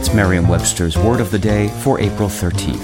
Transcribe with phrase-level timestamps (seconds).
[0.00, 2.80] It's Merriam Webster's Word of the Day for April 13th.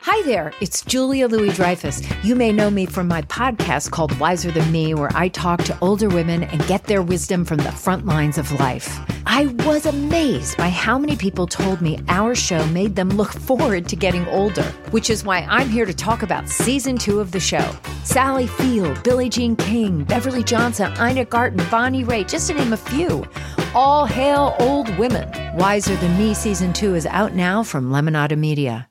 [0.00, 2.02] Hi there, it's Julia Louis Dreyfus.
[2.24, 5.78] You may know me from my podcast called Wiser Than Me, where I talk to
[5.80, 8.98] older women and get their wisdom from the front lines of life.
[9.38, 13.86] I was amazed by how many people told me our show made them look forward
[13.90, 14.62] to getting older,
[14.92, 17.70] which is why I'm here to talk about season two of the show.
[18.02, 22.78] Sally Field, Billie Jean King, Beverly Johnson, Ina Garten, Bonnie Raitt, just to name a
[22.78, 23.26] few.
[23.74, 25.30] All hail old women.
[25.54, 28.88] Wiser Than Me season two is out now from Lemonada Media.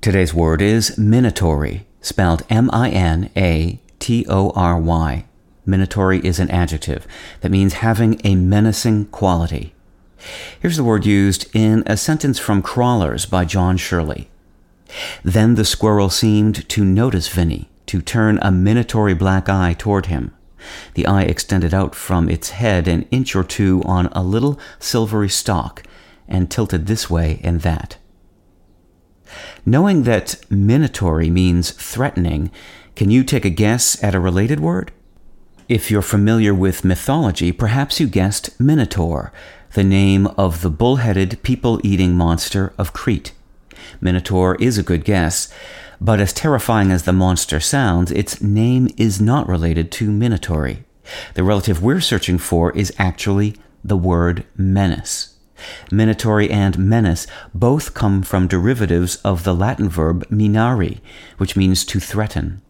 [0.00, 5.27] Today's word is minatory, spelled M I N A T O R Y.
[5.68, 7.06] Minatory is an adjective
[7.42, 9.74] that means having a menacing quality.
[10.58, 14.30] Here's the word used in a sentence from Crawlers by John Shirley.
[15.22, 20.34] Then the squirrel seemed to notice Vinny, to turn a minatory black eye toward him.
[20.94, 25.28] The eye extended out from its head an inch or two on a little silvery
[25.28, 25.82] stalk
[26.26, 27.98] and tilted this way and that.
[29.66, 32.50] Knowing that minatory means threatening,
[32.96, 34.90] can you take a guess at a related word?
[35.68, 39.34] If you're familiar with mythology, perhaps you guessed Minotaur,
[39.74, 43.32] the name of the bull-headed, people-eating monster of Crete.
[44.00, 45.52] Minotaur is a good guess,
[46.00, 50.84] but as terrifying as the monster sounds, its name is not related to Minatory.
[51.34, 55.34] The relative we're searching for is actually the word menace.
[55.90, 61.00] Minatory and menace both come from derivatives of the Latin verb minari,
[61.36, 62.62] which means to threaten.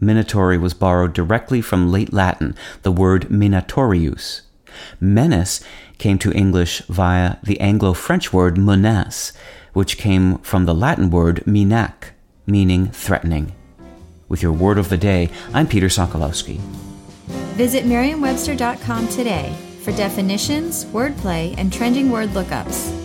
[0.00, 4.42] Minatory was borrowed directly from late Latin, the word minatorius.
[5.00, 5.60] Menace
[5.98, 9.32] came to English via the Anglo French word menace,
[9.72, 12.10] which came from the Latin word minac,
[12.46, 13.52] meaning threatening.
[14.28, 16.58] With your word of the day, I'm Peter Sokolowski.
[17.56, 22.97] Visit Merriam-Webster.com today for definitions, wordplay, and trending word lookups.